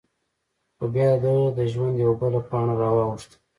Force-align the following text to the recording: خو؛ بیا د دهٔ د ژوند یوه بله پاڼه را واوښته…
خو؛ 0.77 0.85
بیا 0.93 1.09
د 1.13 1.15
دهٔ 1.23 1.35
د 1.57 1.59
ژوند 1.73 1.95
یوه 2.03 2.15
بله 2.21 2.39
پاڼه 2.49 2.75
را 2.81 2.89
واوښته… 2.97 3.35